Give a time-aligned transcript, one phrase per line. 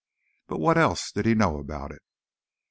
[0.47, 2.01] But what else did he know about it?